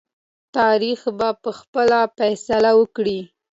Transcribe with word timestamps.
تاریخ 0.57 0.99
به 1.17 1.49
خپل 1.59 1.89
فیصله 2.17 2.71
وکړي. 2.79 3.19